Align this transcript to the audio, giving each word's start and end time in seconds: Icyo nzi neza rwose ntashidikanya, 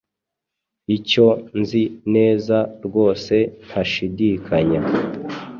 Icyo 0.95 1.27
nzi 1.59 1.83
neza 2.13 2.57
rwose 2.85 3.35
ntashidikanya, 3.65 4.81